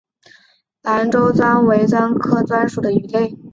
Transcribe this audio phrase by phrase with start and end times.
[0.81, 3.37] 兰州鲇为鲇科鲇属的鱼类。